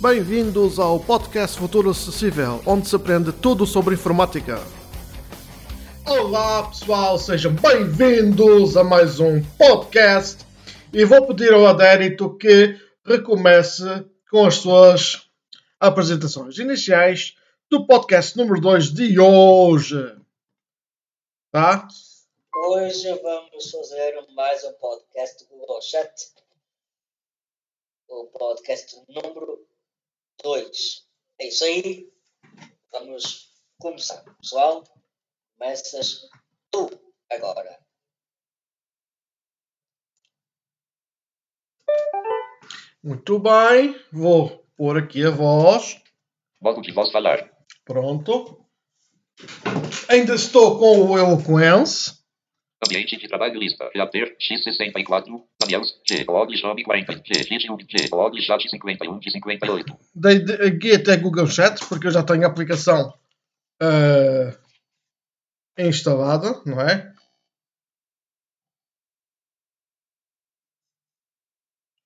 [0.00, 4.58] Bem-vindos ao podcast Futuro Acessível, onde se aprende tudo sobre informática.
[6.06, 10.46] Olá pessoal, sejam bem-vindos a mais um podcast
[10.92, 13.82] e vou pedir ao Adérito que recomece
[14.30, 15.28] com as suas
[15.80, 17.36] apresentações iniciais
[17.68, 20.16] do podcast número 2 de hoje.
[21.50, 21.88] Tá?
[22.54, 26.12] Hoje vamos fazer mais um podcast do Google Chat.
[28.08, 29.67] O podcast número
[30.42, 31.06] 2.
[31.40, 32.08] É isso aí.
[32.92, 34.22] Vamos começar.
[34.40, 34.84] Pessoal,
[35.58, 36.20] começas
[36.70, 36.88] tu
[37.30, 37.78] agora.
[43.02, 46.00] Muito bem, vou pôr aqui a voz.
[46.60, 47.50] Modo de voz falar.
[47.84, 48.66] Pronto.
[50.08, 52.17] Ainda estou com o Eloquence.
[52.86, 53.90] Ambiente de trabalho lista.
[53.92, 55.24] Reater X64.
[55.60, 56.24] Daniels G.
[56.28, 57.12] Log Job 40.
[57.24, 57.54] G.
[57.66, 58.08] YouTube G.
[58.12, 59.98] Log Chat 51 de 58.
[60.14, 63.12] Dei de- aqui até Google Chat, porque eu já tenho a aplicação
[63.82, 64.56] ah,
[65.78, 67.12] instalada, não é?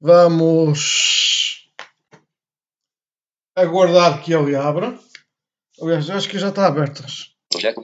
[0.00, 1.70] Vamos
[3.56, 4.98] aguardar que ele abra.
[5.80, 7.04] Aliás, eu acho que já está aberta.
[7.50, 7.80] Projeto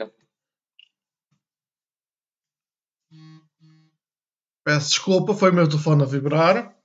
[4.68, 6.76] Peço desculpa, foi o meu telefone a vibrar.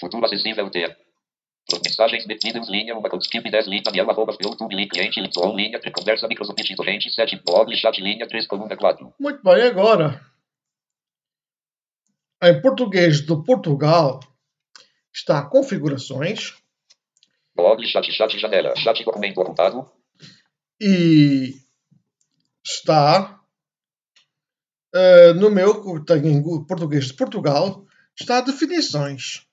[0.00, 0.96] Futuro acessível ter.
[1.84, 6.26] Mensagens definidas linha, uma skip 10 linha, Daniel, arroba, YouTube, link, cliente, on, linha, conversa,
[6.26, 9.14] Microsoft, torrente, 7, blog, chat, linha, 3, coluna 4.
[9.20, 10.24] Muito bem, agora
[12.42, 14.20] em português de Portugal
[15.12, 16.54] está configurações
[17.54, 19.92] Blog, chat, chat, janela, chat, documento ocultado,
[20.80, 21.63] e
[22.64, 23.40] está
[24.94, 27.86] eh, no meu que tenho em gu- português de Portugal
[28.18, 29.46] está definições.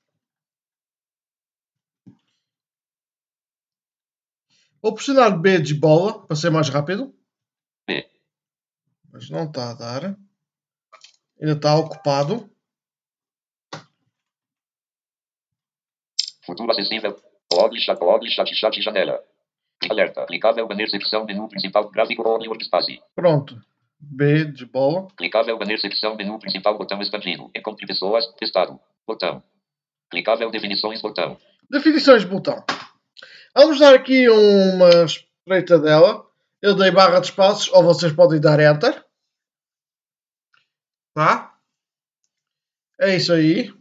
[4.82, 7.14] Vou pressionar B de bola para ser mais rápido.
[7.88, 8.10] B.
[9.11, 10.17] Mas não está a dar.
[11.39, 12.50] Ainda está ocupado.
[16.45, 17.16] futuro acessível,
[17.50, 19.23] blog, chat, blog, chat, chat, janela.
[19.89, 23.02] Alerta, clicável, banner, secção, menu principal, gráfico, ou workspace.
[23.15, 23.59] Pronto.
[23.99, 25.08] B de bola.
[25.15, 27.49] Clicável banner secção menu principal botão expandido.
[27.55, 28.80] Encontre pessoas testado.
[29.08, 29.43] Botão.
[30.09, 31.37] Clicável definições botão.
[31.70, 32.64] Definições de botão.
[33.55, 36.25] Vamos dar aqui uma espreita dela.
[36.61, 39.03] Eu dei barra de espaços, ou vocês podem dar Enter.
[41.14, 41.58] Tá?
[42.99, 43.73] É isso aí.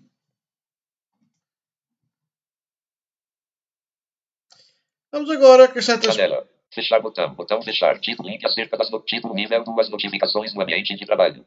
[5.12, 6.14] Vamos agora setas.
[6.14, 6.48] Janela.
[6.72, 7.34] Fechar botão.
[7.34, 7.98] Botão fechar.
[7.98, 9.00] Título link acerca das no...
[9.00, 11.44] título nível duas notificações no ambiente de trabalho.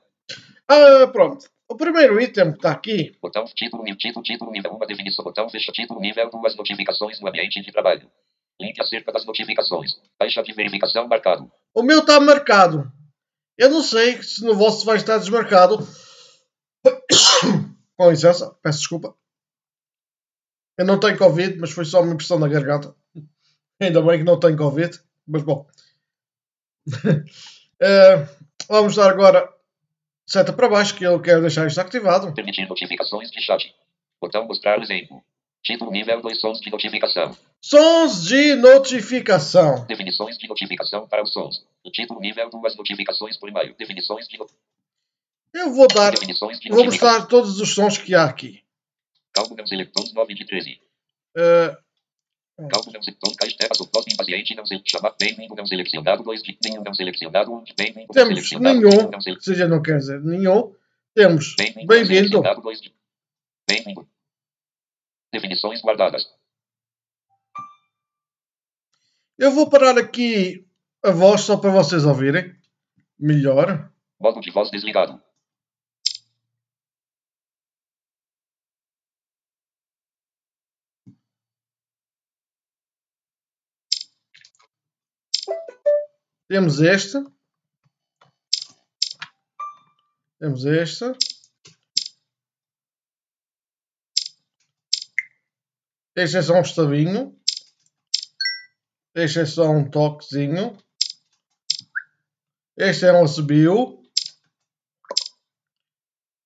[0.67, 1.45] Ah, pronto.
[1.69, 5.23] O primeiro item que está aqui Botão título título título nível uma definição.
[5.23, 8.09] Botão fecha título nível duas notificações no ambiente de trabalho.
[8.59, 9.93] Link acerca das notificações.
[10.19, 11.49] Caixa de verificação marcado.
[11.73, 12.91] O meu está marcado.
[13.57, 15.77] Eu não sei se no vosso vai estar desmarcado.
[17.95, 19.15] Com licença, peço desculpa.
[20.77, 22.95] Eu não tenho Covid, mas foi só uma impressão na garganta.
[23.83, 25.65] Ainda bem que não tenho Covid, mas bom.
[27.85, 28.27] Eh,
[28.69, 29.53] vamos dar agora
[30.25, 32.33] seta para baixo, que eu quero deixar isto ativado.
[32.33, 33.75] Permitir notificações de chat.
[34.21, 35.21] Botão mostrar exemplo.
[35.61, 37.35] Título nível 2 sons de notificação.
[37.61, 39.85] Sons de notificação.
[39.85, 41.65] Definições de notificação para os sons.
[41.83, 43.75] O título nível duas notificações por e-mail.
[43.77, 44.47] Definições de, no...
[45.53, 46.85] Eu vou dar, vou notificação.
[46.85, 48.63] mostrar todos os sons que há aqui.
[49.33, 50.79] Calmo não seletons 9 de 13.
[51.35, 51.77] Eh,
[52.57, 52.69] Não
[53.01, 56.93] seletons caixa terra suposto impaciente não se chamar bem-vindo não selecionado 2 de nenhum não
[56.93, 60.21] selecionado 1 de bem-vindo não Temos selecionado nenhum, nenhum não sele- seja, não quer dizer
[60.23, 60.75] nenhum.
[61.15, 62.27] Temos bem-vindo não bem-vindo.
[62.29, 62.93] selecionado 2 de
[63.67, 64.07] bem-vindo.
[65.33, 66.27] Definições guardadas.
[69.37, 70.65] Eu vou parar aqui
[71.03, 72.55] a voz só para vocês ouvirem.
[73.19, 73.91] Melhor.
[74.19, 75.19] Modo de voz desligado.
[86.53, 87.17] Temos este.
[90.39, 90.63] Temos.
[96.15, 97.35] Este é só um estavinho.
[99.15, 100.77] Este é só um toquezinho.
[102.77, 104.03] Este é um assobio.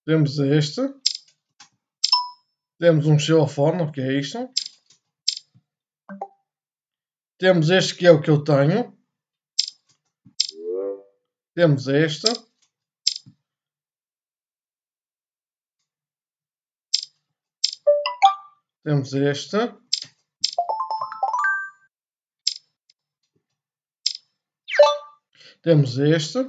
[0.05, 0.83] Temos este.
[2.79, 4.49] Temos um xilofone, o que é isto?
[7.37, 8.96] Temos este que é o que eu tenho.
[11.57, 12.31] Temos esta.
[18.83, 19.75] Temos esta.
[25.63, 26.47] Temos esta.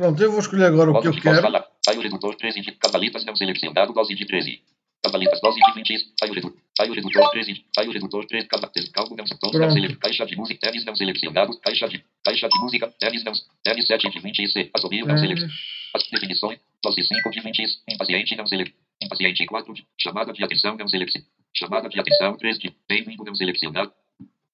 [0.00, 1.42] Pronto, eu vou escolher agora o que eu quero.
[1.84, 4.62] Sai o redutor 13 de cavalitas não selecionado, dose de 13.
[5.04, 6.14] Cavalitas, dose de 20.
[6.18, 7.66] Sai o redutor, sai o redutor 13.
[7.74, 8.46] Sai o redutor 13.
[8.46, 9.98] Cavalitas, calmo não tons não selecionado.
[9.98, 11.60] Caixa de música, tênis não selecionado.
[11.60, 13.32] Caixa de, caixa de música, tênis não.
[13.62, 14.70] Tênis 7 de 20 e C.
[14.72, 15.52] Assobio não selecionado.
[15.94, 17.62] As definições, dose 5 de 20.
[17.90, 18.80] Impaciente não selecionado.
[19.02, 19.86] Impaciente 4 de.
[20.00, 21.30] Chamada de atenção não selecionado.
[21.54, 22.74] Chamada de atenção 3 de.
[22.88, 23.92] Bem-vindo não selecionado.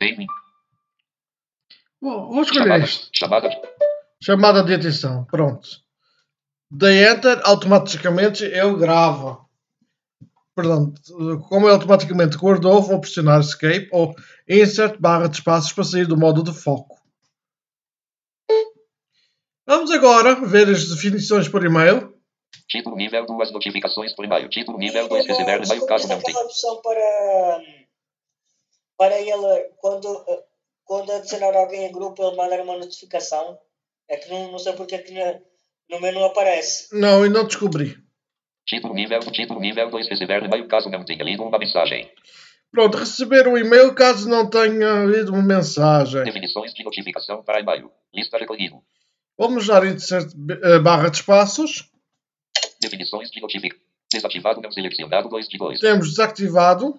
[0.00, 0.32] Bem-vindo.
[2.02, 3.75] Bom, vou escolher Chamada, chamada de.
[4.22, 5.24] Chamada de atenção.
[5.24, 5.68] Pronto.
[6.70, 9.46] Dei enter, automaticamente eu gravo.
[10.54, 11.00] Portanto,
[11.48, 14.14] como ele automaticamente guardou, vou pressionar escape ou
[14.48, 16.96] insert barra de espaços para sair do modo de foco.
[19.66, 22.14] Vamos agora ver as definições por e-mail.
[22.68, 24.48] Título nível 2 notificações por e-mail.
[24.48, 26.30] Título nível Eu 2 não- receber e-mail não caso não tenha.
[26.36, 27.60] aquela opção para,
[28.96, 30.24] para ele, quando,
[30.84, 33.58] quando adicionar alguém a grupo, ele mandar uma notificação.
[34.08, 35.38] É que não, não sei porque é que na-
[35.90, 36.88] no menu aparece.
[36.98, 37.96] Não, e não descobri.
[38.66, 42.10] Título nível, título nível 2 receber e-mail caso não tenha lido uma mensagem.
[42.72, 46.24] Pronto, receber um e-mail caso não tenha lido uma mensagem.
[46.24, 47.90] Definições de notificação para e-mail.
[48.12, 48.82] Lista recolhido.
[49.38, 50.32] Vamos dar insert
[50.62, 51.88] eh, barra de espaços.
[52.80, 53.84] Definições de notificação.
[54.12, 55.80] Desativado não selecionado 2 de 2.
[55.80, 56.98] Temos desativado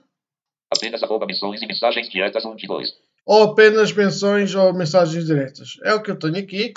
[0.69, 2.93] Apenas arroba menções e mensagens diretas 1 de 2.
[3.25, 5.77] ou apenas menções ou mensagens diretas.
[5.83, 6.73] É o que eu tenho aqui.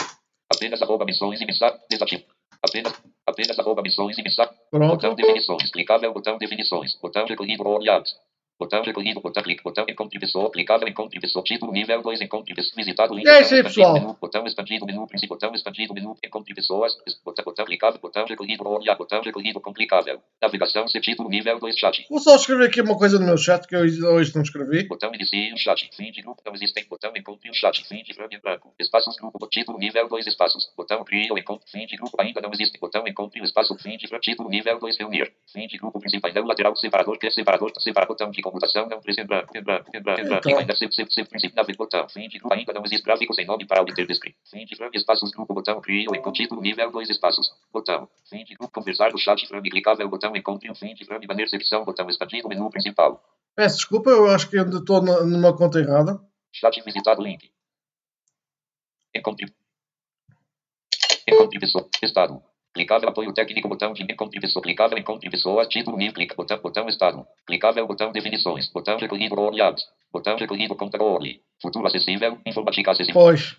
[0.52, 1.80] Apenas arroba menções e mensagens.
[1.88, 2.24] Desativo.
[2.62, 2.92] Apenas,
[3.26, 4.56] apenas arroba menções e mensagens.
[4.70, 4.90] Pronto.
[4.90, 5.70] Botão definições.
[5.70, 6.98] Clicável botão definições.
[7.00, 8.04] Botão recolhido ou olhado.
[8.60, 12.74] Botão recolhido, botão clique, botão encontre pessoa, clicável encontre pessoa, título nível 2, encontre pessoa,
[12.76, 13.94] visitado link, é isso aí, expandido, pessoal.
[13.94, 18.68] menu, botão expandido, menu principal, botão expandido, menu, encontre pessoas, botão, botão clicável, botão recolhido
[18.68, 23.18] olhado, botão recolhido complicável, navegação, título nível 2, chat, Vou só escrever aqui uma coisa
[23.18, 24.82] no meu chat que eu hoje não escrevi.
[24.86, 28.38] botão inicie um chat, fim de grupo, não existem, botão encontre chat, fim de frame
[28.42, 32.50] branco, espaços grupo, título nível 2, espaços, botão cria encontre, fim de grupo, ainda não
[32.52, 35.98] existe, botão encontre o espaço, fim de frame, título nível 2, reunir, fim de grupo
[35.98, 39.90] principal, lateral, separador, que é separador, separar, botão de computação, não precisa, branco, em branco,
[39.94, 40.58] Então.
[40.58, 43.66] ainda se, se, se, princípio, botão, fim de grupo, ainda não existe gráfico sem nome
[43.66, 47.52] para obter descrito, fim de frame, espaços grupo, botão ou encontre, título nível 2, espaços,
[47.72, 51.26] botão, fim de grupo, conversar do chat, frame, clicável, botão encontre um fim de frame,
[51.26, 53.22] banner, secção, botão expandido, menu principal.
[53.54, 56.20] Peço desculpa, eu acho que ainda estou numa conta errada.
[56.52, 57.50] Chat visitado link.
[59.14, 59.52] Encontre.
[61.26, 61.88] Encontre pessoa.
[62.02, 62.42] Estado.
[62.72, 64.62] Clicável apoio técnico botão de encontre pessoa.
[64.62, 65.66] Clicável encontre pessoa.
[65.66, 66.14] Título nível.
[66.14, 66.34] Clica.
[66.36, 66.58] Botão.
[66.58, 67.26] Botão estado.
[67.46, 68.70] Clicável botão definições.
[68.72, 69.82] Botão recolhido olhados.
[70.12, 71.42] Botão recolhido controle.
[71.60, 72.38] Futuro acessível.
[72.46, 73.20] Informática acessível.
[73.20, 73.56] Pois,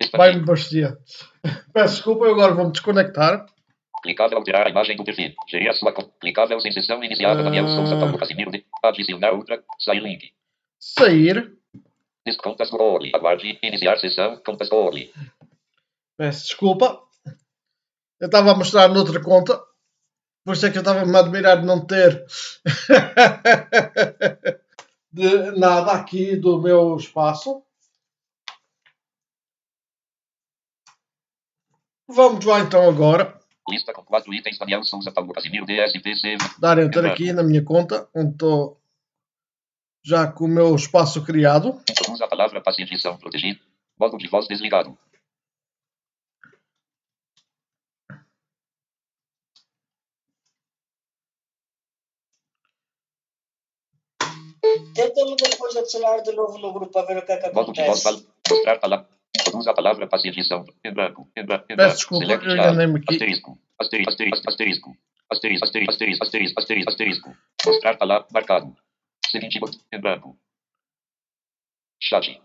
[0.00, 0.16] Expandir.
[0.32, 0.96] vai-me bastear.
[1.74, 3.44] Peço desculpa, eu agora vou-me desconectar.
[4.02, 5.34] Clicável alterar a imagem do perfil.
[5.50, 6.10] Gerir a sua conta.
[6.20, 7.42] Clicável sem sessão iniciada.
[7.42, 7.68] Daniel Ah.
[7.76, 8.50] Souza Paulo Casimiro.
[8.50, 8.64] De.
[8.82, 9.62] Adicionar outra.
[9.78, 10.32] Sair link.
[10.78, 11.52] Sair.
[12.24, 12.98] Descontas do.
[13.14, 13.58] Aguarde.
[13.62, 14.40] Iniciar sessão.
[14.44, 14.90] Contas do.
[16.16, 17.02] Peço desculpa.
[18.20, 19.60] Eu estava a mostrar noutra conta.
[20.44, 22.24] Por isso é que eu estava-me a admirar de não ter
[25.12, 27.62] de nada aqui do meu espaço.
[32.08, 34.58] Vamos lá então agora Lista com quatro itens.
[34.58, 35.66] Daniel Souza Paulo Casimiro.
[35.66, 36.38] DSPC.
[36.58, 38.80] dar enter aqui na minha conta, onde estou
[40.02, 41.80] já com o meu espaço criado.
[41.88, 43.60] Introduz a palavra passe edição protegido.
[43.98, 44.96] Modo de voz desligado.
[54.94, 58.02] Tenta-me depois adicionar de novo no grupo para ver o que é que acontece.
[58.02, 59.08] fal- mostrar palavra.
[59.38, 60.64] Introduz a palavra passe edição.
[60.84, 61.30] Em branco.
[61.36, 61.64] Em branco.
[61.70, 61.96] Em Peço branco.
[61.96, 63.12] desculpa, Select eu enganei-me aqui.
[63.14, 63.58] Asterisco.
[63.78, 64.10] Asterisco.
[64.10, 64.48] Asterisco.
[64.48, 64.96] Asterisco.
[65.30, 65.64] Asterisco.
[65.64, 65.92] Asterisco.
[65.92, 66.24] Asterisco.
[66.24, 66.58] Asterisco.
[66.60, 66.90] Asterisco.
[66.90, 67.36] Asterisco.
[67.66, 68.74] Mostrar palavra marcado.
[69.30, 69.60] Seguinte.
[69.92, 70.38] Em branco.
[72.00, 72.40] Chat.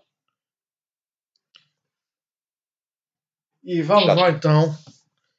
[3.63, 4.17] E vamos Chat.
[4.19, 4.77] lá então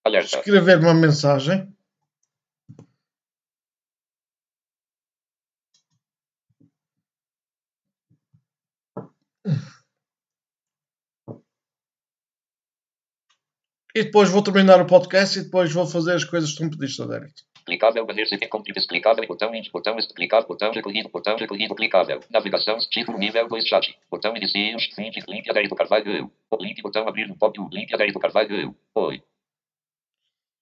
[0.04, 0.38] Alerta.
[0.38, 1.73] escrever uma mensagem.
[13.96, 16.70] E depois vou terminar o podcast e depois vou fazer as coisas que tu me
[16.70, 17.32] pediste, Derek.
[17.64, 22.18] Clicável, banner se encontre clicável, botão índice, botão clicável, botão recolhido, botão recolhido, clicável.
[22.28, 23.96] Navegação, título, nível 2, chat.
[24.10, 26.28] Botão fim de link adérito Carvalho,
[26.60, 28.74] link, botão abrir pop, link adérito Carvalho.
[28.96, 29.22] Oi.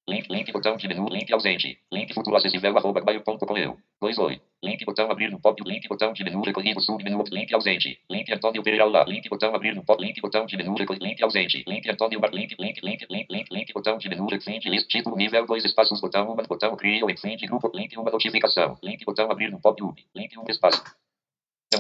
[0.09, 1.79] Link, link, botão de menu, link ausente.
[1.93, 3.79] Link futuro acessível, arroba, gmail.com eu.
[4.01, 4.41] 2 oi.
[4.61, 8.01] Link, botão abrir no pop, link, botão de menu, recolhido, submenu, link ausente.
[8.11, 9.05] Link, Antônio Pereira lá.
[9.05, 11.63] Link, botão abrir no pop, link, botão de menu, recolhido, link ausente.
[11.69, 15.17] Link, Antônio Bar, link, link, link, link, link, link, botão de menu, recente, list, título,
[15.17, 18.77] nível, dois espaços, botão, uma, botão, cria, enfrente, grupo, link, uma notificação.
[18.83, 19.81] Link, botão abrir no pop,
[20.17, 20.83] link, um espaço.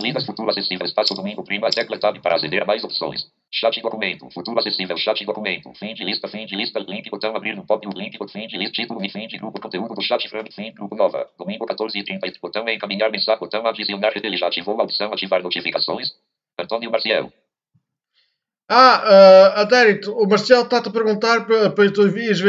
[0.00, 3.26] Lidas futuro acessível, espaço domingo, prima, tecla tab para aceder a mais opções.
[3.50, 7.54] Chat documento, futuro acessível, chat documento, fim de lista, fim de lista, link, botão abrir
[7.54, 10.72] no pop, link, fim de lista, título, fim de grupo, conteúdo do chat, frame, fim,
[10.72, 14.84] grupo nova, domingo 14 e 30, botão encaminhar mensagem, botão adicionar, ele já ativou a
[14.84, 16.08] opção ativar notificações.
[16.58, 17.32] Antônio Marcial.
[18.68, 22.40] Ah, uh, Adérito, o Marcial está-te a perguntar para, tu às vezes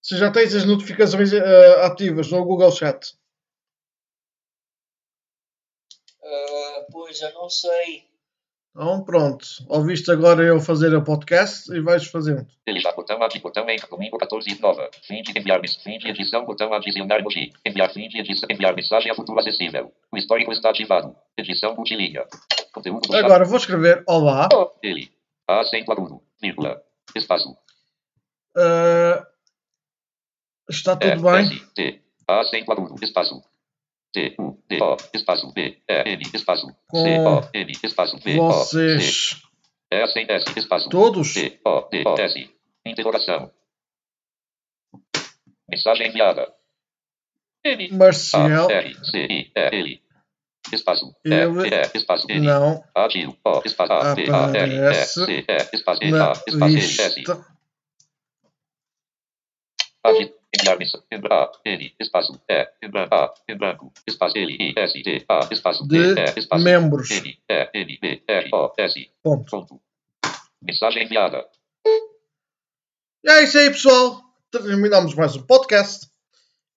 [0.00, 3.19] se já tens as notificações uh, ativas no Google Chat.
[6.90, 8.10] Pois, eu não sei.
[8.70, 9.46] Então, pronto.
[9.68, 12.46] Ouviste agora eu fazer a podcast e vais fazendo.
[12.64, 14.88] Ele já botão adi, botão em domingo 14 nova.
[15.02, 17.52] Fim de enviar, fim de edição, botão adicionar emoji.
[17.66, 19.92] Enviar fim de edição, enviar mensagem a futuro acessível.
[20.12, 21.16] O histórico está ativado.
[21.36, 22.24] Edição multilinha.
[22.72, 24.48] Conteúdo do Agora vou escrever olá.
[24.54, 25.10] Oh, ele.
[25.48, 26.22] Acento agudo.
[26.40, 26.80] Vírgula.
[27.16, 27.50] Espaço.
[28.56, 29.26] Uh,
[30.68, 31.40] está tudo bem?
[31.40, 32.02] S, T.
[32.28, 32.94] Acento agudo.
[33.02, 33.42] Espaço.
[34.12, 39.32] T, U, D, O, espaço, B, E, N, espaço, C, O, N, espaço, V, Vocês.
[39.32, 39.50] O, C.
[39.92, 40.88] S, S, espaço.
[40.88, 41.34] Todos?
[41.34, 42.50] T, O, D, O, S.
[42.84, 43.52] Interrogação.
[45.68, 46.52] Mensagem enviada.
[47.64, 48.68] N, Marcial.
[48.68, 50.02] A, R, C, I, E, L.
[50.72, 51.14] Espaço.
[51.24, 52.46] E, E, espaço, N.
[52.46, 53.36] não Ativo.
[53.44, 56.64] O, espaço, A, T, A, R, E, aparece C, E, espaço, N, na A, espaço,
[56.64, 57.18] L, S.
[57.20, 57.60] lista.
[60.52, 65.24] Enviar mensagem, A, N, espaço, E, branco, A, em branco, espaço, L, I, S, T,
[65.28, 67.10] A, espaço, D, E, espaço, membros.
[67.10, 69.48] N, E, N, B, R, O, S, Ponto.
[69.48, 69.80] ponto.
[70.60, 71.46] Mensagem enviada.
[73.22, 74.22] E é isso aí, pessoal.
[74.50, 76.10] Terminamos mais um podcast.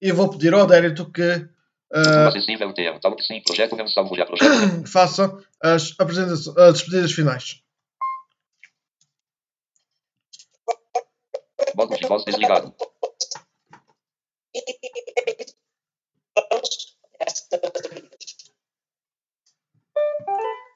[0.02, 2.30] E vou pedir ao Adérito que uh,
[4.86, 7.64] faça as, apresentações, as despedidas finais.
[11.76, 12.76] Modo de voz desligado.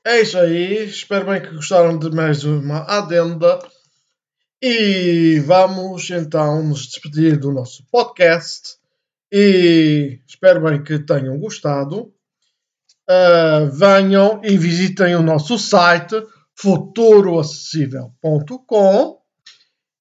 [0.07, 0.85] É isso aí.
[0.85, 3.59] Espero bem que gostaram de mais uma adenda.
[4.61, 8.77] E vamos então nos despedir do nosso podcast.
[9.29, 12.13] E espero bem que tenham gostado.
[13.09, 16.15] Uh, venham e visitem o nosso site
[16.55, 19.21] futuroacessível.com.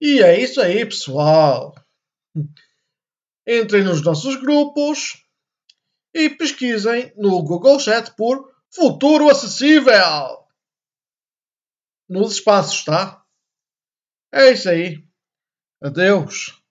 [0.01, 1.75] E é isso aí, pessoal.
[3.45, 5.21] Entrem nos nossos grupos
[6.15, 10.47] e pesquisem no Google Chat por Futuro Acessível.
[12.07, 13.25] Nos espaços, tá?
[14.31, 15.03] É isso aí.
[15.83, 16.63] Adeus.